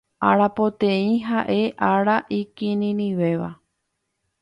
[0.27, 1.59] Arapoteĩ ha'e
[1.91, 3.53] ára ikirirĩvéva.